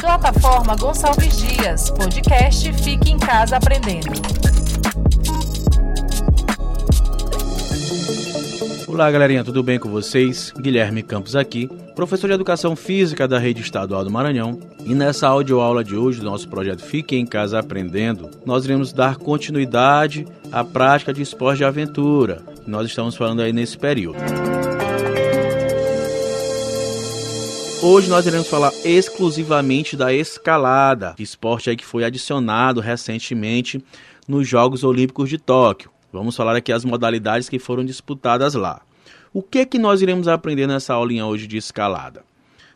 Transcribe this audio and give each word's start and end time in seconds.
Plataforma 0.00 0.76
Gonçalves 0.76 1.36
Dias, 1.38 1.90
podcast 1.90 2.72
Fique 2.74 3.10
em 3.10 3.18
Casa 3.18 3.56
Aprendendo. 3.56 4.10
Olá, 8.86 9.10
galerinha, 9.10 9.42
tudo 9.44 9.62
bem 9.62 9.78
com 9.78 9.88
vocês? 9.88 10.52
Guilherme 10.58 11.02
Campos 11.02 11.34
aqui, 11.34 11.68
professor 11.94 12.26
de 12.26 12.34
Educação 12.34 12.76
Física 12.76 13.26
da 13.26 13.38
Rede 13.38 13.62
Estadual 13.62 14.04
do 14.04 14.10
Maranhão. 14.10 14.58
E 14.84 14.94
nessa 14.94 15.28
audioaula 15.28 15.82
de 15.82 15.96
hoje 15.96 16.20
do 16.20 16.26
nosso 16.26 16.48
projeto 16.48 16.82
Fique 16.82 17.16
em 17.16 17.24
Casa 17.24 17.60
Aprendendo, 17.60 18.30
nós 18.44 18.64
iremos 18.64 18.92
dar 18.92 19.16
continuidade 19.16 20.26
à 20.52 20.62
prática 20.64 21.14
de 21.14 21.22
esporte 21.22 21.58
de 21.58 21.64
aventura, 21.64 22.42
que 22.64 22.70
nós 22.70 22.86
estamos 22.86 23.16
falando 23.16 23.40
aí 23.40 23.52
nesse 23.52 23.78
período. 23.78 24.18
Hoje 27.82 28.10
nós 28.10 28.26
iremos 28.26 28.46
falar 28.46 28.72
exclusivamente 28.84 29.96
da 29.96 30.12
escalada, 30.12 31.14
esporte 31.18 31.70
aí 31.70 31.76
que 31.76 31.86
foi 31.86 32.04
adicionado 32.04 32.78
recentemente 32.78 33.82
nos 34.28 34.46
Jogos 34.46 34.84
Olímpicos 34.84 35.30
de 35.30 35.38
Tóquio. 35.38 35.90
Vamos 36.12 36.36
falar 36.36 36.54
aqui 36.54 36.72
as 36.72 36.84
modalidades 36.84 37.48
que 37.48 37.58
foram 37.58 37.82
disputadas 37.82 38.52
lá. 38.52 38.82
O 39.32 39.42
que 39.42 39.64
que 39.64 39.78
nós 39.78 40.02
iremos 40.02 40.28
aprender 40.28 40.66
nessa 40.66 40.92
aulinha 40.92 41.24
hoje 41.24 41.46
de 41.46 41.56
escalada? 41.56 42.22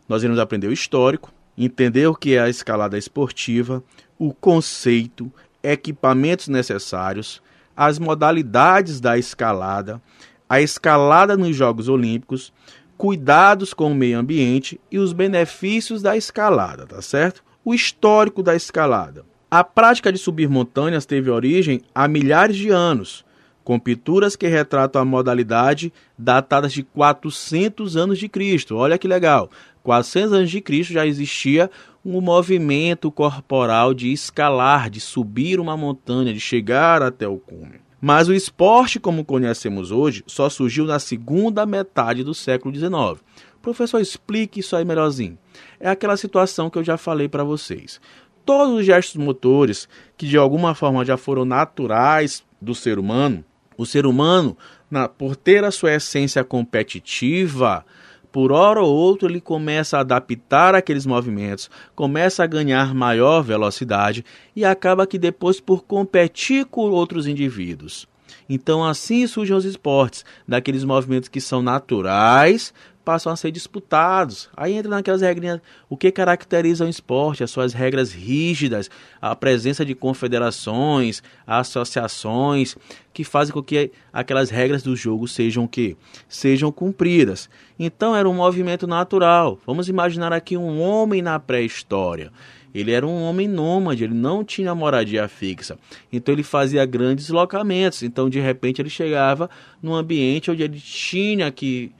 Nós 0.08 0.22
iremos 0.22 0.40
aprender 0.40 0.68
o 0.68 0.72
histórico, 0.72 1.30
entender 1.56 2.06
o 2.06 2.14
que 2.14 2.36
é 2.36 2.40
a 2.40 2.48
escalada 2.48 2.96
esportiva, 2.96 3.84
o 4.18 4.32
conceito, 4.32 5.30
equipamentos 5.62 6.48
necessários, 6.48 7.42
as 7.76 7.98
modalidades 7.98 9.00
da 9.02 9.18
escalada, 9.18 10.00
a 10.48 10.62
escalada 10.62 11.36
nos 11.36 11.54
Jogos 11.54 11.88
Olímpicos, 11.90 12.54
cuidados 12.96 13.74
com 13.74 13.90
o 13.90 13.94
meio 13.94 14.18
ambiente 14.18 14.80
e 14.90 14.98
os 14.98 15.12
benefícios 15.12 16.02
da 16.02 16.16
escalada, 16.16 16.86
tá 16.86 17.02
certo? 17.02 17.42
O 17.64 17.74
histórico 17.74 18.42
da 18.42 18.54
escalada. 18.54 19.24
A 19.50 19.62
prática 19.62 20.12
de 20.12 20.18
subir 20.18 20.48
montanhas 20.48 21.06
teve 21.06 21.30
origem 21.30 21.80
há 21.94 22.08
milhares 22.08 22.56
de 22.56 22.70
anos, 22.70 23.24
com 23.62 23.78
pinturas 23.78 24.36
que 24.36 24.46
retratam 24.46 25.00
a 25.00 25.04
modalidade 25.04 25.92
datadas 26.18 26.72
de 26.72 26.82
400 26.82 27.96
anos 27.96 28.18
de 28.18 28.28
Cristo. 28.28 28.76
Olha 28.76 28.98
que 28.98 29.08
legal. 29.08 29.50
400 29.82 30.32
anos 30.32 30.50
de 30.50 30.60
Cristo 30.60 30.92
já 30.92 31.06
existia 31.06 31.70
um 32.04 32.20
movimento 32.20 33.10
corporal 33.10 33.94
de 33.94 34.12
escalar, 34.12 34.90
de 34.90 35.00
subir 35.00 35.58
uma 35.58 35.76
montanha, 35.76 36.34
de 36.34 36.40
chegar 36.40 37.02
até 37.02 37.26
o 37.26 37.38
cume. 37.38 37.83
Mas 38.06 38.28
o 38.28 38.34
esporte, 38.34 39.00
como 39.00 39.24
conhecemos 39.24 39.90
hoje, 39.90 40.22
só 40.26 40.50
surgiu 40.50 40.84
na 40.84 40.98
segunda 40.98 41.64
metade 41.64 42.22
do 42.22 42.34
século 42.34 42.74
XIX. 42.74 43.24
Professor, 43.62 43.98
explique 43.98 44.60
isso 44.60 44.76
aí 44.76 44.84
melhorzinho. 44.84 45.38
É 45.80 45.88
aquela 45.88 46.14
situação 46.18 46.68
que 46.68 46.76
eu 46.76 46.84
já 46.84 46.98
falei 46.98 47.30
para 47.30 47.42
vocês. 47.42 47.98
Todos 48.44 48.74
os 48.74 48.84
gestos 48.84 49.16
motores 49.16 49.88
que 50.18 50.26
de 50.26 50.36
alguma 50.36 50.74
forma 50.74 51.02
já 51.02 51.16
foram 51.16 51.46
naturais 51.46 52.44
do 52.60 52.74
ser 52.74 52.98
humano, 52.98 53.42
o 53.74 53.86
ser 53.86 54.04
humano, 54.04 54.54
na, 54.90 55.08
por 55.08 55.34
ter 55.34 55.64
a 55.64 55.70
sua 55.70 55.94
essência 55.94 56.44
competitiva, 56.44 57.86
por 58.34 58.50
hora 58.50 58.82
ou 58.82 58.92
outra 58.92 59.28
ele 59.28 59.40
começa 59.40 59.96
a 59.96 60.00
adaptar 60.00 60.74
aqueles 60.74 61.06
movimentos, 61.06 61.70
começa 61.94 62.42
a 62.42 62.48
ganhar 62.48 62.92
maior 62.92 63.42
velocidade 63.42 64.24
e 64.56 64.64
acaba 64.64 65.06
que 65.06 65.16
depois 65.16 65.60
por 65.60 65.84
competir 65.84 66.64
com 66.64 66.90
outros 66.90 67.28
indivíduos. 67.28 68.08
Então 68.48 68.84
assim 68.84 69.24
surgem 69.28 69.54
os 69.54 69.64
esportes, 69.64 70.24
daqueles 70.48 70.82
movimentos 70.82 71.28
que 71.28 71.40
são 71.40 71.62
naturais, 71.62 72.74
passam 73.04 73.32
a 73.32 73.36
ser 73.36 73.50
disputados. 73.50 74.48
Aí 74.56 74.72
entra 74.72 74.90
naquelas 74.90 75.20
regrinhas, 75.20 75.60
o 75.88 75.96
que 75.96 76.10
caracteriza 76.10 76.84
o 76.84 76.88
esporte, 76.88 77.44
as 77.44 77.50
suas 77.50 77.72
regras 77.72 78.12
rígidas, 78.12 78.90
a 79.20 79.36
presença 79.36 79.84
de 79.84 79.94
confederações, 79.94 81.22
associações, 81.46 82.76
que 83.12 83.22
fazem 83.22 83.52
com 83.52 83.62
que 83.62 83.92
aquelas 84.12 84.50
regras 84.50 84.82
do 84.82 84.96
jogo 84.96 85.28
sejam 85.28 85.66
que 85.66 85.96
sejam 86.28 86.72
cumpridas. 86.72 87.48
Então 87.78 88.16
era 88.16 88.28
um 88.28 88.34
movimento 88.34 88.86
natural. 88.86 89.58
Vamos 89.66 89.88
imaginar 89.88 90.32
aqui 90.32 90.56
um 90.56 90.80
homem 90.80 91.20
na 91.20 91.38
pré-história. 91.38 92.32
Ele 92.74 92.90
era 92.90 93.06
um 93.06 93.22
homem 93.22 93.46
nômade, 93.46 94.02
ele 94.02 94.14
não 94.14 94.42
tinha 94.42 94.74
moradia 94.74 95.28
fixa. 95.28 95.78
Então 96.12 96.34
ele 96.34 96.42
fazia 96.42 96.84
grandes 96.84 97.26
deslocamentos. 97.26 98.02
Então 98.02 98.28
de 98.28 98.40
repente 98.40 98.82
ele 98.82 98.90
chegava 98.90 99.48
num 99.80 99.94
ambiente 99.94 100.50
onde 100.50 100.64
ele 100.64 100.80
tinha 100.80 101.52
que 101.52 101.92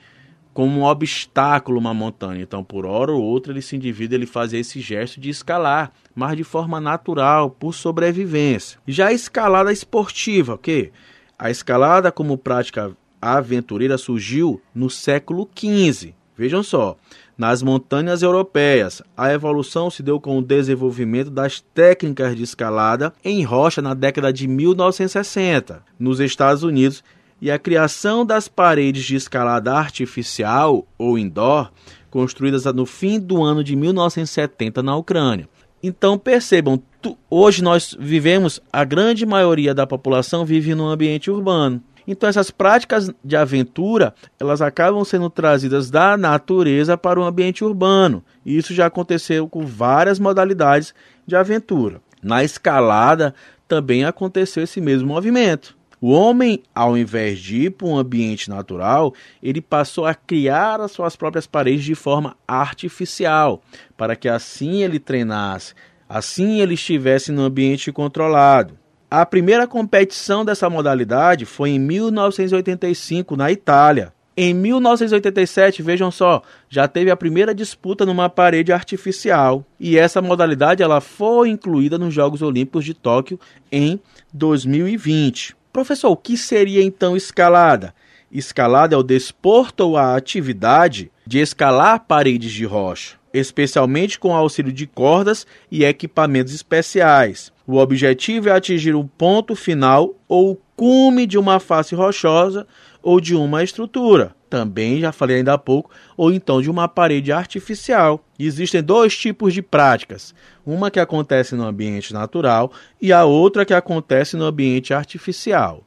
como 0.54 0.80
um 0.80 0.84
obstáculo 0.84 1.78
uma 1.78 1.92
montanha. 1.92 2.40
Então, 2.40 2.62
por 2.62 2.86
hora 2.86 3.12
ou 3.12 3.20
outra, 3.20 3.52
ele 3.52 3.60
se 3.60 3.74
indivíduo, 3.74 4.16
ele 4.16 4.24
fazia 4.24 4.60
esse 4.60 4.80
gesto 4.80 5.20
de 5.20 5.28
escalar, 5.28 5.92
mas 6.14 6.36
de 6.36 6.44
forma 6.44 6.80
natural, 6.80 7.50
por 7.50 7.74
sobrevivência. 7.74 8.78
Já 8.86 9.08
a 9.08 9.12
escalada 9.12 9.72
esportiva, 9.72 10.54
ok? 10.54 10.92
A 11.36 11.50
escalada 11.50 12.12
como 12.12 12.38
prática 12.38 12.96
aventureira 13.20 13.98
surgiu 13.98 14.62
no 14.72 14.88
século 14.88 15.48
XV. 15.54 16.14
Vejam 16.36 16.62
só, 16.62 16.96
nas 17.36 17.62
montanhas 17.62 18.22
europeias, 18.22 19.02
a 19.16 19.32
evolução 19.32 19.90
se 19.90 20.02
deu 20.02 20.20
com 20.20 20.38
o 20.38 20.42
desenvolvimento 20.42 21.30
das 21.30 21.60
técnicas 21.60 22.36
de 22.36 22.42
escalada 22.42 23.12
em 23.24 23.42
rocha 23.42 23.82
na 23.82 23.94
década 23.94 24.32
de 24.32 24.46
1960. 24.46 25.82
Nos 25.98 26.20
Estados 26.20 26.62
Unidos, 26.62 27.02
e 27.40 27.50
a 27.50 27.58
criação 27.58 28.24
das 28.24 28.48
paredes 28.48 29.04
de 29.04 29.16
escalada 29.16 29.74
artificial 29.74 30.86
ou 30.96 31.18
indoor 31.18 31.70
construídas 32.10 32.64
no 32.66 32.86
fim 32.86 33.18
do 33.18 33.42
ano 33.42 33.64
de 33.64 33.74
1970 33.74 34.82
na 34.82 34.96
Ucrânia. 34.96 35.48
Então 35.82 36.16
percebam, 36.16 36.80
tu, 37.02 37.18
hoje 37.28 37.62
nós 37.62 37.94
vivemos, 37.98 38.60
a 38.72 38.84
grande 38.84 39.26
maioria 39.26 39.74
da 39.74 39.86
população 39.86 40.44
vive 40.44 40.74
num 40.74 40.86
ambiente 40.86 41.30
urbano. 41.30 41.82
Então 42.06 42.28
essas 42.28 42.50
práticas 42.50 43.10
de 43.22 43.36
aventura, 43.36 44.14
elas 44.38 44.62
acabam 44.62 45.04
sendo 45.04 45.28
trazidas 45.28 45.90
da 45.90 46.16
natureza 46.16 46.96
para 46.96 47.18
o 47.18 47.24
ambiente 47.24 47.64
urbano. 47.64 48.24
E 48.46 48.56
isso 48.56 48.72
já 48.72 48.86
aconteceu 48.86 49.48
com 49.48 49.66
várias 49.66 50.18
modalidades 50.18 50.94
de 51.26 51.34
aventura. 51.34 52.00
Na 52.22 52.44
escalada 52.44 53.34
também 53.66 54.04
aconteceu 54.04 54.62
esse 54.62 54.80
mesmo 54.80 55.08
movimento. 55.08 55.76
O 56.06 56.10
homem, 56.10 56.62
ao 56.74 56.98
invés 56.98 57.38
de 57.38 57.62
ir 57.62 57.70
para 57.70 57.86
um 57.86 57.96
ambiente 57.96 58.50
natural, 58.50 59.14
ele 59.42 59.62
passou 59.62 60.04
a 60.04 60.14
criar 60.14 60.78
as 60.78 60.92
suas 60.92 61.16
próprias 61.16 61.46
paredes 61.46 61.82
de 61.82 61.94
forma 61.94 62.36
artificial, 62.46 63.62
para 63.96 64.14
que 64.14 64.28
assim 64.28 64.82
ele 64.82 64.98
treinasse, 64.98 65.72
assim 66.06 66.60
ele 66.60 66.74
estivesse 66.74 67.32
no 67.32 67.40
ambiente 67.40 67.90
controlado. 67.90 68.78
A 69.10 69.24
primeira 69.24 69.66
competição 69.66 70.44
dessa 70.44 70.68
modalidade 70.68 71.46
foi 71.46 71.70
em 71.70 71.78
1985 71.78 73.34
na 73.34 73.50
Itália. 73.50 74.12
Em 74.36 74.52
1987, 74.52 75.82
vejam 75.82 76.10
só, 76.10 76.42
já 76.68 76.86
teve 76.86 77.10
a 77.10 77.16
primeira 77.16 77.54
disputa 77.54 78.04
numa 78.04 78.28
parede 78.28 78.72
artificial 78.72 79.64
e 79.80 79.96
essa 79.96 80.20
modalidade 80.20 80.82
ela 80.82 81.00
foi 81.00 81.48
incluída 81.48 81.96
nos 81.96 82.12
Jogos 82.12 82.42
Olímpicos 82.42 82.84
de 82.84 82.92
Tóquio 82.92 83.40
em 83.72 83.98
2020. 84.34 85.63
Professor, 85.74 86.10
o 86.10 86.16
que 86.16 86.36
seria 86.36 86.84
então 86.84 87.16
escalada? 87.16 87.92
Escalada 88.30 88.94
é 88.94 88.96
o 88.96 89.02
desporto 89.02 89.82
ou 89.82 89.96
a 89.96 90.14
atividade 90.14 91.10
de 91.26 91.40
escalar 91.40 92.04
paredes 92.06 92.52
de 92.52 92.64
rocha, 92.64 93.16
especialmente 93.32 94.16
com 94.16 94.32
auxílio 94.32 94.72
de 94.72 94.86
cordas 94.86 95.44
e 95.68 95.84
equipamentos 95.84 96.54
especiais. 96.54 97.52
O 97.66 97.78
objetivo 97.78 98.50
é 98.50 98.52
atingir 98.52 98.94
o 98.94 99.02
ponto 99.02 99.56
final 99.56 100.14
ou 100.28 100.52
o 100.52 100.58
cume 100.76 101.26
de 101.26 101.36
uma 101.36 101.58
face 101.58 101.92
rochosa 101.92 102.68
ou 103.02 103.20
de 103.20 103.34
uma 103.34 103.64
estrutura. 103.64 104.32
Também 104.54 105.00
já 105.00 105.10
falei 105.10 105.38
ainda 105.38 105.54
há 105.54 105.58
pouco, 105.58 105.90
ou 106.16 106.32
então 106.32 106.62
de 106.62 106.70
uma 106.70 106.86
parede 106.86 107.32
artificial. 107.32 108.24
Existem 108.38 108.80
dois 108.80 109.18
tipos 109.18 109.52
de 109.52 109.60
práticas: 109.60 110.32
uma 110.64 110.92
que 110.92 111.00
acontece 111.00 111.56
no 111.56 111.66
ambiente 111.66 112.14
natural 112.14 112.70
e 113.02 113.12
a 113.12 113.24
outra 113.24 113.64
que 113.64 113.74
acontece 113.74 114.36
no 114.36 114.44
ambiente 114.44 114.94
artificial. 114.94 115.82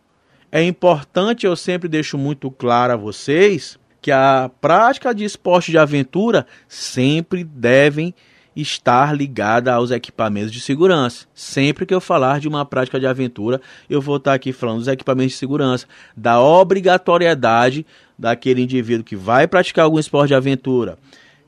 É 0.52 0.62
importante, 0.62 1.46
eu 1.46 1.56
sempre 1.56 1.88
deixo 1.88 2.18
muito 2.18 2.52
claro 2.52 2.92
a 2.92 2.98
vocês, 2.98 3.80
que 4.02 4.12
a 4.12 4.52
prática 4.60 5.16
de 5.16 5.24
esporte 5.24 5.72
de 5.72 5.78
aventura 5.78 6.46
sempre 6.68 7.46
devem 7.46 8.14
estar 8.62 9.16
ligada 9.16 9.74
aos 9.74 9.92
equipamentos 9.92 10.52
de 10.52 10.60
segurança. 10.60 11.26
Sempre 11.34 11.86
que 11.86 11.94
eu 11.94 12.02
falar 12.02 12.40
de 12.40 12.48
uma 12.48 12.66
prática 12.66 13.00
de 13.00 13.06
aventura, 13.06 13.62
eu 13.90 14.02
vou 14.02 14.18
estar 14.18 14.34
aqui 14.34 14.52
falando 14.52 14.80
dos 14.80 14.88
equipamentos 14.88 15.34
de 15.34 15.38
segurança, 15.38 15.86
da 16.16 16.42
obrigatoriedade 16.42 17.86
daquele 18.18 18.62
indivíduo 18.62 19.04
que 19.04 19.16
vai 19.16 19.48
praticar 19.48 19.86
algum 19.86 20.00
esporte 20.00 20.30
de 20.30 20.36
aventura, 20.36 20.98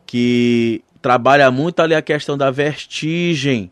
que 0.06 0.84
trabalha 1.02 1.50
muito 1.50 1.80
ali 1.80 1.96
a 1.96 2.02
questão 2.02 2.38
da 2.38 2.52
vertigem 2.52 3.72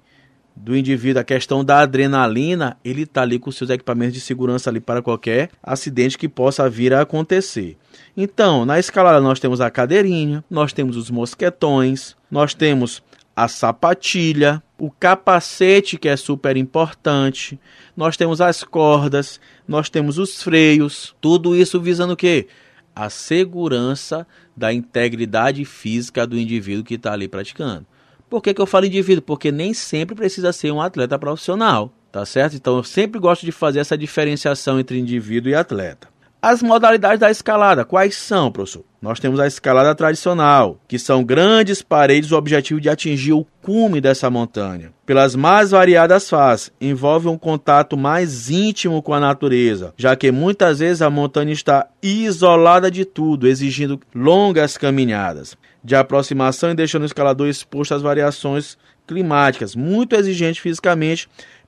do 0.55 0.75
indivíduo, 0.75 1.21
a 1.21 1.23
questão 1.23 1.63
da 1.63 1.81
adrenalina, 1.81 2.77
ele 2.83 3.03
está 3.03 3.21
ali 3.21 3.37
com 3.37 3.51
seus 3.51 3.69
equipamentos 3.69 4.15
de 4.15 4.19
segurança 4.19 4.69
ali 4.69 4.79
para 4.79 5.01
qualquer 5.01 5.49
acidente 5.61 6.17
que 6.17 6.27
possa 6.27 6.67
vir 6.67 6.93
a 6.93 7.01
acontecer. 7.01 7.77
Então, 8.15 8.65
na 8.65 8.79
escalada 8.79 9.21
nós 9.21 9.39
temos 9.39 9.61
a 9.61 9.69
cadeirinha, 9.69 10.43
nós 10.49 10.73
temos 10.73 10.97
os 10.97 11.11
mosquetões, 11.11 12.15
nós 12.31 12.55
temos 12.55 13.03
a 13.37 13.47
sapatilha, 13.47 14.63
o 14.79 14.89
capacete, 14.89 15.95
que 15.95 16.09
é 16.09 16.17
super 16.17 16.57
importante, 16.57 17.59
nós 17.95 18.17
temos 18.17 18.41
as 18.41 18.63
cordas, 18.63 19.39
nós 19.67 19.91
temos 19.91 20.17
os 20.17 20.41
freios, 20.41 21.15
tudo 21.21 21.55
isso 21.55 21.79
visando 21.79 22.13
o 22.13 22.17
quê? 22.17 22.47
A 22.95 23.11
segurança 23.11 24.25
da 24.55 24.73
integridade 24.73 25.63
física 25.65 26.25
do 26.25 26.35
indivíduo 26.35 26.83
que 26.83 26.95
está 26.95 27.13
ali 27.13 27.27
praticando. 27.27 27.85
Por 28.27 28.41
que, 28.41 28.55
que 28.55 28.59
eu 28.59 28.65
falo 28.65 28.87
indivíduo? 28.87 29.21
Porque 29.21 29.51
nem 29.51 29.71
sempre 29.71 30.15
precisa 30.15 30.51
ser 30.51 30.71
um 30.71 30.81
atleta 30.81 31.19
profissional, 31.19 31.93
tá 32.11 32.25
certo? 32.25 32.55
Então 32.55 32.77
eu 32.77 32.83
sempre 32.83 33.19
gosto 33.19 33.45
de 33.45 33.51
fazer 33.51 33.81
essa 33.81 33.95
diferenciação 33.95 34.79
entre 34.79 34.97
indivíduo 34.97 35.51
e 35.51 35.55
atleta. 35.55 36.07
As 36.39 36.61
modalidades 36.61 37.19
da 37.19 37.31
escalada, 37.31 37.83
quais 37.83 38.15
são, 38.15 38.51
professor? 38.51 38.85
Nós 39.01 39.19
temos 39.19 39.39
a 39.39 39.47
escalada 39.47 39.95
tradicional, 39.95 40.79
que 40.87 40.99
são 40.99 41.23
grandes 41.23 41.81
paredes, 41.81 42.31
o 42.31 42.37
objetivo 42.37 42.79
de 42.79 42.89
atingir 42.89 43.33
o 43.33 43.45
cume 43.61 43.99
dessa 43.99 44.29
montanha. 44.29 44.91
Pelas 45.03 45.35
mais 45.35 45.71
variadas 45.71 46.29
fases, 46.29 46.71
envolve 46.79 47.27
um 47.27 47.37
contato 47.39 47.97
mais 47.97 48.51
íntimo 48.51 49.01
com 49.01 49.15
a 49.15 49.19
natureza, 49.19 49.93
já 49.97 50.15
que 50.15 50.31
muitas 50.31 50.77
vezes 50.77 51.01
a 51.01 51.09
montanha 51.09 51.51
está 51.51 51.87
isolada 52.03 52.91
de 52.91 53.03
tudo, 53.03 53.47
exigindo 53.47 53.99
longas 54.13 54.77
caminhadas 54.77 55.57
de 55.83 55.95
aproximação 55.95 56.69
e 56.69 56.75
deixando 56.75 57.03
o 57.03 57.07
escalador 57.07 57.47
exposto 57.47 57.95
às 57.95 58.01
variações 58.01 58.77
climáticas, 59.07 59.75
muito 59.75 60.15
exigente 60.15 60.61
fisicamente, 60.61 61.27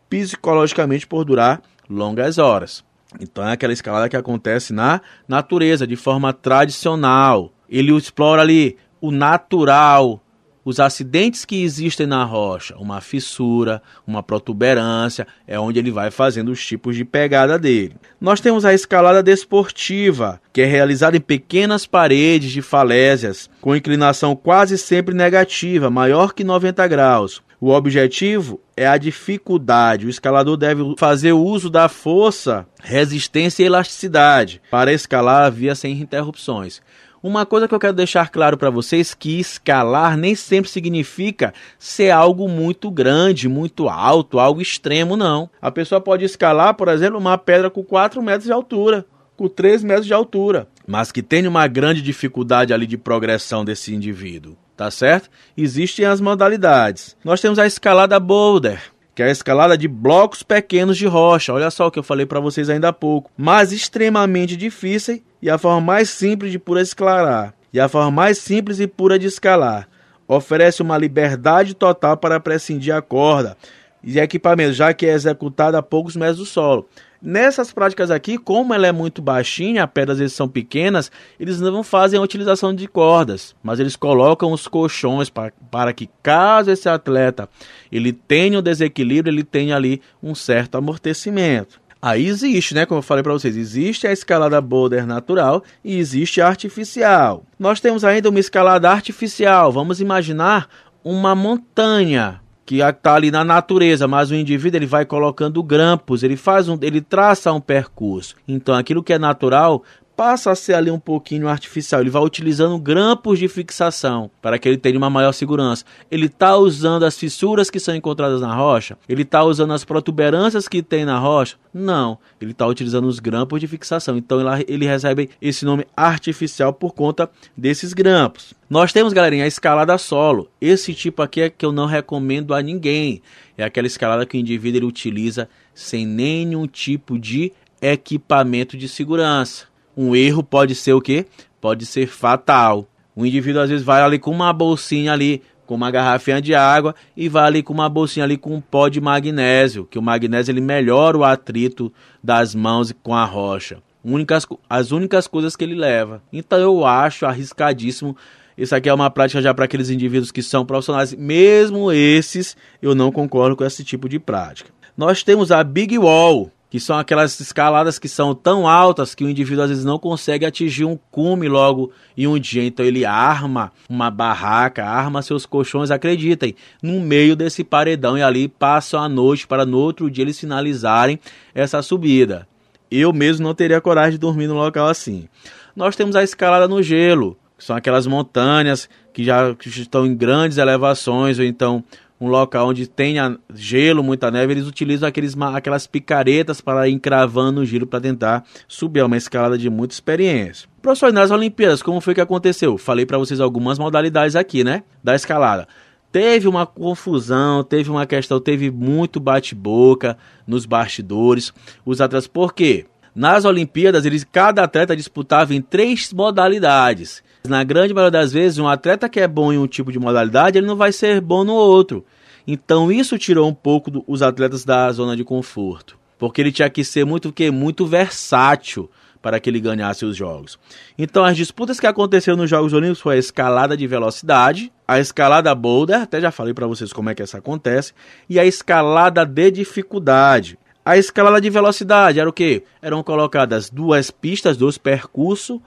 psicologicamente 0.09 1.07
por 1.07 1.23
durar 1.25 1.61
longas 1.89 2.37
horas. 2.37 2.87
Então 3.19 3.47
é 3.47 3.53
aquela 3.53 3.73
escalada 3.73 4.09
que 4.09 4.17
acontece 4.17 4.73
na 4.73 5.01
natureza, 5.27 5.87
de 5.87 5.95
forma 5.95 6.33
tradicional. 6.33 7.51
Ele 7.69 7.95
explora 7.95 8.41
ali 8.41 8.77
o 9.01 9.11
natural, 9.11 10.21
os 10.63 10.79
acidentes 10.79 11.45
que 11.45 11.63
existem 11.63 12.05
na 12.05 12.23
rocha, 12.23 12.75
uma 12.77 13.01
fissura, 13.01 13.81
uma 14.05 14.21
protuberância, 14.21 15.25
é 15.47 15.59
onde 15.59 15.79
ele 15.79 15.89
vai 15.89 16.11
fazendo 16.11 16.51
os 16.51 16.63
tipos 16.63 16.95
de 16.95 17.03
pegada 17.03 17.57
dele. 17.57 17.95
Nós 18.19 18.39
temos 18.39 18.65
a 18.65 18.73
escalada 18.73 19.23
desportiva, 19.23 20.39
que 20.53 20.61
é 20.61 20.65
realizada 20.65 21.17
em 21.17 21.21
pequenas 21.21 21.87
paredes 21.87 22.51
de 22.51 22.61
falésias, 22.61 23.49
com 23.61 23.75
inclinação 23.75 24.35
quase 24.35 24.77
sempre 24.77 25.15
negativa, 25.15 25.89
maior 25.89 26.33
que 26.33 26.43
90 26.43 26.87
graus. 26.87 27.41
O 27.61 27.71
objetivo 27.71 28.61
é 28.77 28.87
a 28.87 28.97
dificuldade. 28.97 30.05
O 30.05 30.09
escalador 30.09 30.55
deve 30.55 30.95
fazer 30.97 31.33
uso 31.33 31.69
da 31.69 31.89
força, 31.89 32.65
resistência 32.81 33.63
e 33.63 33.65
elasticidade 33.65 34.61
para 34.71 34.93
escalar 34.93 35.43
a 35.43 35.49
via 35.49 35.75
sem 35.75 35.99
interrupções. 35.99 36.81
Uma 37.21 37.45
coisa 37.45 37.67
que 37.67 37.75
eu 37.75 37.79
quero 37.79 37.91
deixar 37.91 38.29
claro 38.29 38.57
para 38.57 38.69
vocês 38.69 39.13
que 39.13 39.41
escalar 39.41 40.15
nem 40.15 40.35
sempre 40.35 40.71
significa 40.71 41.53
ser 41.77 42.11
algo 42.11 42.47
muito 42.47 42.89
grande, 42.89 43.49
muito 43.49 43.89
alto, 43.89 44.39
algo 44.39 44.61
extremo, 44.61 45.17
não. 45.17 45.49
A 45.61 45.69
pessoa 45.69 45.99
pode 45.99 46.23
escalar, 46.23 46.75
por 46.75 46.87
exemplo, 46.87 47.19
uma 47.19 47.37
pedra 47.37 47.69
com 47.69 47.83
4 47.83 48.21
metros 48.21 48.45
de 48.45 48.53
altura, 48.53 49.05
com 49.35 49.49
3 49.49 49.83
metros 49.83 50.05
de 50.05 50.13
altura, 50.13 50.69
mas 50.87 51.11
que 51.11 51.21
tem 51.21 51.45
uma 51.45 51.67
grande 51.67 52.01
dificuldade 52.01 52.73
ali 52.73 52.87
de 52.87 52.97
progressão 52.97 53.65
desse 53.65 53.93
indivíduo 53.93 54.55
tá 54.79 54.89
certo? 54.89 55.29
Existem 55.57 56.05
as 56.05 56.21
modalidades. 56.21 57.13
Nós 57.21 57.41
temos 57.41 57.59
a 57.59 57.67
escalada 57.67 58.17
boulder, 58.17 58.81
que 59.13 59.21
é 59.21 59.25
a 59.25 59.29
escalada 59.29 59.77
de 59.77 59.89
blocos 59.89 60.41
pequenos 60.41 60.97
de 60.97 61.05
rocha. 61.05 61.51
Olha 61.51 61.69
só 61.69 61.87
o 61.87 61.91
que 61.91 61.99
eu 61.99 62.03
falei 62.03 62.25
para 62.25 62.39
vocês 62.39 62.69
ainda 62.69 62.87
há 62.87 62.93
pouco. 62.93 63.29
Mas 63.37 63.73
extremamente 63.73 64.55
difícil 64.55 65.21
e 65.41 65.49
a 65.49 65.57
forma 65.57 65.81
mais 65.81 66.09
simples 66.09 66.53
de 66.53 66.57
pura 66.57 66.81
escalar. 66.81 67.53
E 67.73 67.79
a 67.79 67.89
forma 67.89 68.09
mais 68.09 68.37
simples 68.37 68.79
e 68.79 68.87
pura 68.87 69.19
de 69.19 69.27
escalar. 69.27 69.85
Oferece 70.25 70.81
uma 70.81 70.97
liberdade 70.97 71.73
total 71.73 72.15
para 72.15 72.39
prescindir 72.39 72.95
a 72.95 73.01
corda 73.01 73.57
e 74.01 74.17
equipamento, 74.17 74.71
já 74.71 74.93
que 74.93 75.05
é 75.05 75.11
executada 75.11 75.77
a 75.77 75.83
poucos 75.83 76.15
metros 76.15 76.37
do 76.37 76.45
solo. 76.45 76.87
Nessas 77.21 77.73
práticas 77.73 78.09
aqui, 78.09 78.37
como 78.37 78.73
ela 78.73 78.87
é 78.87 78.93
muito 78.93 79.21
baixinha, 79.21 79.83
as 79.83 79.91
pedras 79.91 80.19
vezes 80.19 80.37
são 80.37 80.47
pequenas, 80.47 81.11
eles 81.37 81.59
não 81.59 81.83
fazem 81.83 82.17
a 82.17 82.23
utilização 82.23 82.73
de 82.73 82.87
cordas, 82.87 83.53
mas 83.61 83.77
eles 83.77 83.97
colocam 83.97 84.53
os 84.53 84.69
colchões 84.69 85.29
para, 85.29 85.51
para 85.69 85.91
que 85.91 86.09
caso 86.23 86.71
esse 86.71 86.87
atleta 86.87 87.49
ele 87.91 88.13
tenha 88.13 88.59
um 88.59 88.61
desequilíbrio, 88.61 89.33
ele 89.33 89.43
tenha 89.43 89.75
ali 89.75 90.01
um 90.23 90.33
certo 90.33 90.77
amortecimento. 90.77 91.81
Aí 92.01 92.25
existe, 92.25 92.73
né, 92.73 92.85
como 92.85 92.99
eu 92.99 93.03
falei 93.03 93.21
para 93.21 93.33
vocês, 93.33 93.57
existe 93.57 94.07
a 94.07 94.13
escalada 94.13 94.61
boulder 94.61 95.05
natural 95.05 95.61
e 95.83 95.97
existe 95.97 96.39
a 96.39 96.47
artificial. 96.47 97.43
Nós 97.59 97.81
temos 97.81 98.05
ainda 98.05 98.29
uma 98.29 98.39
escalada 98.39 98.89
artificial. 98.89 99.73
Vamos 99.73 99.99
imaginar 99.99 100.69
uma 101.03 101.35
montanha 101.35 102.39
que 102.69 102.81
está 102.81 103.15
ali 103.15 103.31
na 103.31 103.43
natureza, 103.43 104.07
mas 104.07 104.29
o 104.29 104.35
indivíduo 104.35 104.77
ele 104.77 104.85
vai 104.85 105.03
colocando 105.03 105.63
grampos, 105.63 106.21
ele 106.21 106.37
faz 106.37 106.69
um, 106.69 106.77
ele 106.83 107.01
traça 107.01 107.51
um 107.51 107.59
percurso. 107.59 108.35
Então 108.47 108.75
aquilo 108.75 109.01
que 109.01 109.11
é 109.11 109.17
natural 109.17 109.83
passa 110.19 110.51
a 110.51 110.55
ser 110.55 110.73
ali 110.73 110.91
um 110.91 110.99
pouquinho 110.99 111.47
artificial. 111.47 112.01
Ele 112.01 112.09
vai 112.09 112.21
utilizando 112.21 112.77
grampos 112.77 113.39
de 113.39 113.47
fixação 113.47 114.29
para 114.41 114.59
que 114.59 114.67
ele 114.67 114.77
tenha 114.77 114.97
uma 114.97 115.09
maior 115.09 115.31
segurança. 115.31 115.85
Ele 116.11 116.25
está 116.25 116.57
usando 116.57 117.05
as 117.05 117.17
fissuras 117.17 117.69
que 117.69 117.79
são 117.79 117.95
encontradas 117.95 118.41
na 118.41 118.53
rocha? 118.53 118.97
Ele 119.07 119.21
está 119.21 119.41
usando 119.45 119.71
as 119.71 119.85
protuberâncias 119.85 120.67
que 120.67 120.83
tem 120.83 121.05
na 121.05 121.17
rocha? 121.17 121.55
Não. 121.73 122.17
Ele 122.41 122.51
está 122.51 122.67
utilizando 122.67 123.07
os 123.07 123.17
grampos 123.17 123.61
de 123.61 123.67
fixação. 123.67 124.17
Então 124.17 124.41
ele 124.67 124.85
recebe 124.85 125.29
esse 125.41 125.63
nome 125.63 125.87
artificial 125.95 126.73
por 126.73 126.93
conta 126.93 127.31
desses 127.55 127.93
grampos. 127.93 128.53
Nós 128.69 128.91
temos, 128.91 129.13
galerinha, 129.13 129.45
a 129.45 129.47
escalada 129.47 129.97
solo. 129.97 130.49
Esse 130.59 130.93
tipo 130.93 131.21
aqui 131.21 131.39
é 131.43 131.49
que 131.49 131.65
eu 131.65 131.71
não 131.71 131.85
recomendo 131.85 132.53
a 132.53 132.61
ninguém. 132.61 133.21
É 133.57 133.63
aquela 133.63 133.87
escalada 133.87 134.25
que 134.25 134.35
o 134.35 134.41
indivíduo 134.41 134.79
ele 134.79 134.85
utiliza 134.85 135.47
sem 135.73 136.05
nenhum 136.05 136.67
tipo 136.67 137.17
de 137.17 137.53
equipamento 137.81 138.75
de 138.75 138.89
segurança 138.89 139.68
um 140.01 140.15
erro 140.15 140.41
pode 140.41 140.75
ser 140.75 140.93
o 140.93 141.01
quê? 141.01 141.25
Pode 141.59 141.85
ser 141.85 142.07
fatal. 142.07 142.87
O 143.13 143.25
indivíduo 143.25 143.61
às 143.61 143.69
vezes 143.69 143.85
vai 143.85 144.01
ali 144.01 144.17
com 144.17 144.31
uma 144.31 144.53
bolsinha 144.53 145.11
ali, 145.11 145.41
com 145.65 145.75
uma 145.75 145.91
garrafinha 145.91 146.41
de 146.41 146.55
água 146.55 146.95
e 147.17 147.27
vai 147.27 147.43
ali 147.43 147.61
com 147.61 147.73
uma 147.73 147.89
bolsinha 147.89 148.23
ali 148.23 148.37
com 148.37 148.55
um 148.55 148.61
pó 148.61 148.87
de 148.87 149.01
magnésio, 149.01 149.85
que 149.85 149.99
o 149.99 150.01
magnésio 150.01 150.53
ele 150.53 150.61
melhora 150.61 151.17
o 151.17 151.25
atrito 151.25 151.91
das 152.23 152.55
mãos 152.55 152.93
com 153.03 153.13
a 153.13 153.25
rocha. 153.25 153.83
Únicas, 154.01 154.47
as 154.69 154.91
únicas 154.91 155.27
coisas 155.27 155.57
que 155.57 155.65
ele 155.65 155.75
leva. 155.75 156.23
Então 156.31 156.57
eu 156.57 156.85
acho 156.85 157.25
arriscadíssimo. 157.25 158.15
Isso 158.57 158.73
aqui 158.73 158.87
é 158.87 158.93
uma 158.93 159.09
prática 159.09 159.41
já 159.41 159.53
para 159.53 159.65
aqueles 159.65 159.89
indivíduos 159.89 160.31
que 160.31 160.41
são 160.41 160.65
profissionais. 160.65 161.13
Mesmo 161.13 161.91
esses, 161.91 162.55
eu 162.81 162.95
não 162.95 163.11
concordo 163.11 163.57
com 163.57 163.65
esse 163.65 163.83
tipo 163.83 164.07
de 164.07 164.17
prática. 164.17 164.71
Nós 164.95 165.23
temos 165.23 165.51
a 165.51 165.61
Big 165.61 165.97
Wall, 165.97 166.49
que 166.69 166.79
são 166.79 166.97
aquelas 166.97 167.39
escaladas 167.39 167.97
que 167.97 168.07
são 168.07 168.35
tão 168.35 168.67
altas 168.67 169.15
que 169.15 169.23
o 169.23 169.29
indivíduo 169.29 169.63
às 169.63 169.69
vezes 169.69 169.83
não 169.83 169.97
consegue 169.97 170.45
atingir 170.45 170.85
um 170.85 170.97
cume 171.09 171.47
logo 171.47 171.91
em 172.15 172.27
um 172.27 172.37
dia. 172.37 172.63
Então 172.63 172.85
ele 172.85 173.05
arma 173.05 173.71
uma 173.89 174.11
barraca, 174.11 174.85
arma 174.85 175.21
seus 175.21 175.45
colchões, 175.45 175.89
acreditem, 175.89 176.55
no 176.81 176.99
meio 176.99 177.35
desse 177.35 177.63
paredão 177.63 178.17
e 178.17 178.21
ali 178.21 178.47
passam 178.47 179.01
a 179.01 179.09
noite 179.09 179.47
para 179.47 179.65
no 179.65 179.79
outro 179.79 180.11
dia 180.11 180.23
eles 180.23 180.39
finalizarem 180.39 181.19
essa 181.55 181.81
subida. 181.81 182.47
Eu 182.91 183.11
mesmo 183.11 183.45
não 183.45 183.55
teria 183.55 183.81
coragem 183.81 184.11
de 184.11 184.17
dormir 184.19 184.47
num 184.47 184.55
local 184.55 184.87
assim. 184.87 185.27
Nós 185.75 185.95
temos 185.95 186.15
a 186.15 186.23
escalada 186.23 186.67
no 186.67 186.83
gelo, 186.83 187.37
que 187.57 187.63
são 187.63 187.75
aquelas 187.75 188.05
montanhas 188.05 188.89
que 189.13 189.23
já 189.23 189.55
estão 189.65 190.05
em 190.05 190.15
grandes 190.15 190.57
elevações 190.57 191.39
ou 191.39 191.45
então 191.45 191.83
um 192.19 192.27
local 192.27 192.67
onde 192.67 192.85
tenha 192.85 193.37
gelo, 193.53 194.03
muita 194.03 194.29
neve, 194.29 194.53
eles 194.53 194.67
utilizam 194.67 195.07
aqueles, 195.07 195.35
aquelas 195.53 195.87
picaretas 195.87 196.59
para 196.59 196.87
ir 196.87 196.93
encravando 196.93 197.61
o 197.61 197.65
gelo 197.65 197.87
para 197.87 198.01
tentar 198.01 198.43
subir. 198.67 198.99
É 198.99 199.03
uma 199.05 199.15
escalada 199.15 199.57
de 199.57 199.69
muita 199.69 199.93
experiência. 199.93 200.67
Professor, 200.81 201.13
nas 201.13 201.31
Olimpíadas, 201.31 201.81
como 201.81 202.01
foi 202.01 202.13
que 202.13 202.21
aconteceu? 202.21 202.77
Falei 202.77 203.05
para 203.05 203.17
vocês 203.17 203.39
algumas 203.39 203.79
modalidades 203.79 204.35
aqui, 204.35 204.63
né? 204.63 204.83
Da 205.03 205.15
escalada. 205.15 205.67
Teve 206.11 206.47
uma 206.47 206.65
confusão, 206.65 207.63
teve 207.63 207.89
uma 207.89 208.05
questão, 208.05 208.39
teve 208.39 208.71
muito 208.71 209.19
bate-boca 209.19 210.17
nos 210.45 210.65
bastidores. 210.65 211.53
Os 211.85 212.01
atletas, 212.01 212.27
por 212.27 212.53
quê? 212.53 212.87
Nas 213.15 213.45
Olimpíadas, 213.45 214.05
eles, 214.05 214.23
cada 214.23 214.63
atleta 214.63 214.95
disputava 214.95 215.53
em 215.53 215.61
três 215.61 216.11
modalidades. 216.11 217.23
Na 217.47 217.63
grande 217.63 217.93
maioria 217.93 218.11
das 218.11 218.33
vezes, 218.33 218.57
um 218.57 218.67
atleta 218.67 219.07
que 219.07 219.19
é 219.19 219.27
bom 219.27 219.53
em 219.53 219.57
um 219.57 219.67
tipo 219.67 219.91
de 219.91 219.99
modalidade, 219.99 220.57
ele 220.57 220.67
não 220.67 220.75
vai 220.75 220.91
ser 220.91 221.21
bom 221.21 221.43
no 221.43 221.53
outro. 221.53 222.05
Então 222.45 222.91
isso 222.91 223.17
tirou 223.17 223.47
um 223.47 223.53
pouco 223.53 223.89
do, 223.89 224.03
os 224.07 224.21
atletas 224.21 224.65
da 224.65 224.91
zona 224.91 225.15
de 225.15 225.23
conforto, 225.23 225.97
porque 226.17 226.41
ele 226.41 226.51
tinha 226.51 226.69
que 226.69 226.83
ser 226.83 227.05
muito 227.05 227.31
que 227.31 227.49
muito 227.51 227.85
versátil 227.85 228.89
para 229.21 229.39
que 229.39 229.49
ele 229.49 229.59
ganhasse 229.59 230.05
os 230.05 230.15
jogos. 230.15 230.57
Então 230.97 231.23
as 231.23 231.35
disputas 231.35 231.79
que 231.79 231.87
aconteceram 231.87 232.37
nos 232.37 232.49
Jogos 232.49 232.73
Olímpicos 232.73 233.01
foi 233.01 233.15
a 233.15 233.19
escalada 233.19 233.75
de 233.75 233.85
velocidade, 233.85 234.71
a 234.87 234.99
escalada 234.99 235.53
boulder, 235.53 236.01
até 236.01 236.19
já 236.21 236.31
falei 236.31 236.53
para 236.53 236.67
vocês 236.67 236.93
como 236.93 237.09
é 237.09 237.15
que 237.15 237.21
essa 237.21 237.37
acontece, 237.37 237.93
e 238.29 238.39
a 238.39 238.45
escalada 238.45 239.25
de 239.25 239.51
dificuldade. 239.51 240.57
A 240.85 240.97
escalada 240.97 241.39
de 241.39 241.49
velocidade 241.49 242.19
era 242.19 242.29
o 242.29 242.33
que? 242.33 242.63
Eram 242.81 243.03
colocadas 243.03 243.69
duas 243.69 244.09
pistas, 244.09 244.57
dois 244.57 244.77
percursos 244.77 245.59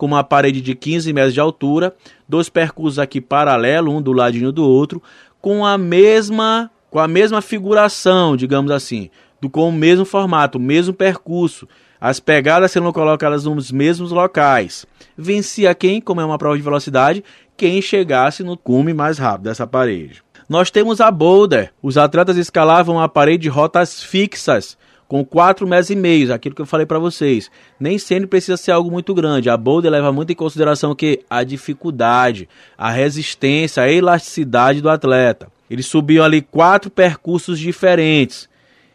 com 0.00 0.06
uma 0.06 0.24
parede 0.24 0.62
de 0.62 0.74
15 0.74 1.12
metros 1.12 1.34
de 1.34 1.40
altura, 1.40 1.94
dois 2.26 2.48
percursos 2.48 2.98
aqui 2.98 3.20
paralelos, 3.20 3.92
um 3.92 4.00
do 4.00 4.14
ladinho 4.14 4.50
do 4.50 4.66
outro, 4.66 5.02
com 5.42 5.66
a 5.66 5.76
mesma 5.76 6.70
com 6.88 6.98
a 6.98 7.06
mesma 7.06 7.42
figuração, 7.42 8.34
digamos 8.34 8.70
assim, 8.70 9.10
do 9.42 9.50
com 9.50 9.68
o 9.68 9.72
mesmo 9.72 10.06
formato, 10.06 10.56
o 10.56 10.60
mesmo 10.60 10.94
percurso, 10.94 11.68
as 12.00 12.18
pegadas 12.18 12.72
sendo 12.72 12.90
colocadas 12.94 13.44
nos 13.44 13.70
mesmos 13.70 14.10
locais. 14.10 14.86
Vencia 15.18 15.74
quem, 15.74 16.00
como 16.00 16.22
é 16.22 16.24
uma 16.24 16.38
prova 16.38 16.56
de 16.56 16.62
velocidade, 16.62 17.22
quem 17.54 17.82
chegasse 17.82 18.42
no 18.42 18.56
cume 18.56 18.94
mais 18.94 19.18
rápido 19.18 19.44
dessa 19.44 19.66
parede. 19.66 20.22
Nós 20.48 20.70
temos 20.70 20.98
a 21.02 21.10
boulder. 21.10 21.74
Os 21.82 21.98
atletas 21.98 22.38
escalavam 22.38 22.98
a 22.98 23.06
parede 23.06 23.42
de 23.42 23.48
rotas 23.50 24.02
fixas, 24.02 24.78
com 25.10 25.24
4 25.24 25.66
metros 25.66 25.90
e 25.90 25.96
meio, 25.96 26.32
aquilo 26.32 26.54
que 26.54 26.62
eu 26.62 26.66
falei 26.66 26.86
para 26.86 27.00
vocês. 27.00 27.50
Nem 27.80 27.98
sempre 27.98 28.28
precisa 28.28 28.56
ser 28.56 28.70
algo 28.70 28.92
muito 28.92 29.12
grande. 29.12 29.50
A 29.50 29.56
boulder 29.56 29.90
leva 29.90 30.12
muito 30.12 30.30
em 30.30 30.36
consideração 30.36 30.94
que 30.94 31.24
a 31.28 31.42
dificuldade, 31.42 32.48
a 32.78 32.92
resistência, 32.92 33.82
a 33.82 33.90
elasticidade 33.90 34.80
do 34.80 34.88
atleta. 34.88 35.48
Eles 35.68 35.86
subiam 35.86 36.24
ali 36.24 36.40
quatro 36.40 36.92
percursos 36.92 37.58
diferentes. 37.58 38.48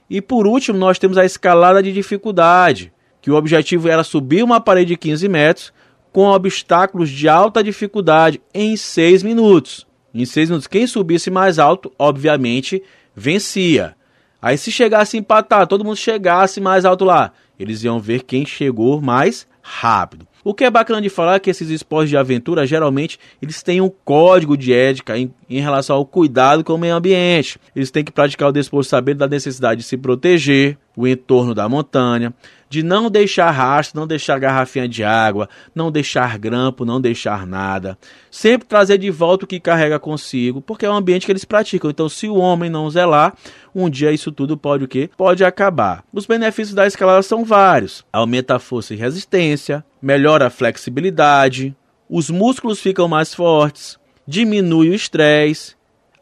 E 0.10 0.22
por 0.22 0.48
último, 0.48 0.78
nós 0.78 0.98
temos 0.98 1.18
a 1.18 1.26
escalada 1.26 1.84
de 1.84 1.92
dificuldade, 1.92 2.94
que 3.22 3.30
o 3.30 3.36
objetivo 3.36 3.90
era 3.90 4.02
subir 4.02 4.42
uma 4.42 4.62
parede 4.62 4.92
de 4.92 4.98
15 4.98 5.28
metros 5.28 5.74
com 6.14 6.28
obstáculos 6.28 7.10
de 7.10 7.28
alta 7.28 7.62
dificuldade 7.62 8.42
em 8.54 8.78
6 8.78 9.22
minutos. 9.22 9.86
Em 10.14 10.24
6 10.24 10.48
minutos, 10.48 10.68
quem 10.68 10.88
subisse 10.88 11.30
mais 11.30 11.60
alto, 11.60 11.92
obviamente, 12.00 12.82
vencia. 13.14 13.98
Aí 14.46 14.60
se 14.60 14.72
chegasse 14.72 15.18
a 15.18 15.20
empatar, 15.20 15.66
todo 15.66 15.84
mundo 15.84 15.96
chegasse 15.98 16.62
mais 16.62 16.86
alto 16.86 17.04
lá, 17.04 17.32
eles 17.60 17.84
iam 17.84 18.00
ver 18.00 18.22
quem 18.22 18.46
chegou 18.46 19.02
mais 19.02 19.48
rápido. 19.60 20.28
O 20.44 20.54
que 20.54 20.64
é 20.64 20.70
bacana 20.70 21.02
de 21.02 21.10
falar 21.10 21.38
é 21.38 21.40
que 21.40 21.50
esses 21.50 21.72
esportes 21.72 22.12
de 22.12 22.18
aventura, 22.18 22.68
geralmente, 22.68 23.18
eles 23.42 23.64
têm 23.64 23.82
um 23.82 23.90
código 23.90 24.56
de 24.56 24.72
ética 24.72 25.18
em, 25.18 25.34
em 25.50 25.60
relação 25.60 25.96
ao 25.96 26.06
cuidado 26.06 26.64
com 26.64 26.74
o 26.74 26.78
meio 26.78 26.94
ambiente. 26.94 27.58
Eles 27.76 27.90
têm 27.90 28.04
que 28.04 28.12
praticar 28.12 28.50
o 28.50 28.52
desporto 28.52 28.88
sabendo 28.88 29.18
da 29.18 29.28
necessidade 29.28 29.82
de 29.82 29.88
se 29.88 29.98
proteger, 29.98 30.78
o 30.96 31.08
entorno 31.08 31.56
da 31.56 31.68
montanha, 31.68 32.32
de 32.76 32.84
não 32.84 33.10
deixar 33.10 33.52
rastro, 33.52 33.98
não 33.98 34.06
deixar 34.06 34.38
garrafinha 34.38 34.86
de 34.86 35.02
água, 35.02 35.48
não 35.74 35.90
deixar 35.90 36.38
grampo, 36.38 36.84
não 36.84 37.00
deixar 37.00 37.48
nada. 37.48 37.98
Sempre 38.30 38.68
trazer 38.68 38.98
de 38.98 39.10
volta 39.10 39.46
o 39.46 39.48
que 39.48 39.62
carrega 39.62 39.98
consigo, 39.98 40.60
porque 40.60 40.86
é 40.86 40.90
o 40.90 40.94
ambiente 40.94 41.26
que 41.26 41.32
eles 41.32 41.46
praticam. 41.46 41.90
Então, 41.90 42.10
se 42.10 42.28
o 42.28 42.36
homem 42.36 42.70
não 42.70 42.90
zelar, 42.90 43.34
um 43.74 43.90
dia 43.90 44.12
isso 44.12 44.30
tudo 44.30 44.58
pode 44.58 44.84
o 44.84 44.90
quê? 44.90 45.10
Pode 45.16 45.46
acabar. 45.46 46.04
Os 46.12 46.26
benefícios 46.26 46.76
da 46.76 46.86
escalada 46.86 47.22
são 47.22 47.46
vários. 47.46 48.04
Aumenta 48.12 48.58
a 48.58 48.60
força 48.60 48.94
e 48.94 48.98
resistência, 48.98 49.82
melhora 50.02 50.48
a 50.48 50.50
flexibilidade, 50.50 51.74
os 52.10 52.30
músculos 52.30 52.82
ficam 52.82 53.08
mais 53.08 53.34
fortes, 53.34 53.98
diminui 54.28 54.90
o 54.90 54.94
estresse, 54.94 55.76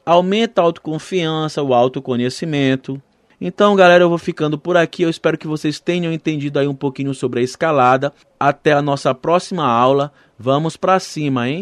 aumenta 0.06 0.62
a 0.62 0.66
autoconfiança, 0.66 1.64
o 1.64 1.74
autoconhecimento, 1.74 3.02
então, 3.46 3.76
galera, 3.76 4.06
eu 4.06 4.08
vou 4.08 4.18
ficando 4.18 4.58
por 4.58 4.78
aqui. 4.78 5.04
Eu 5.04 5.10
espero 5.10 5.38
que 5.38 5.46
vocês 5.46 5.78
tenham 5.78 6.14
entendido 6.14 6.60
aí 6.60 6.66
um 6.66 6.74
pouquinho 6.74 7.14
sobre 7.14 7.42
a 7.42 7.44
escalada. 7.44 8.14
Até 8.40 8.72
a 8.72 8.82
nossa 8.82 9.14
próxima 9.14 9.66
aula. 9.66 10.14
Vamos 10.40 10.78
para 10.78 10.98
cima, 10.98 11.50
hein? 11.50 11.62